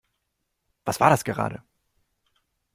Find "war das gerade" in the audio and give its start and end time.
0.99-1.61